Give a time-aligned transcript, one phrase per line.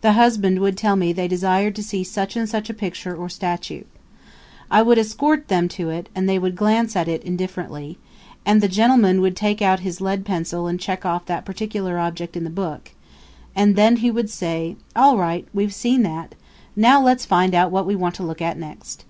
[0.00, 3.28] The husband would tell me they desired to see such and such a picture or
[3.28, 3.84] statue.
[4.68, 7.96] I would escort them to it and they would glance at it indifferently,
[8.44, 12.36] and the gentleman would take out his lead pencil and check off that particular object
[12.36, 12.90] in the book;
[13.54, 16.34] and then he would say: 'All right we've seen that;
[16.74, 19.04] now let's find out what we want to look at next.'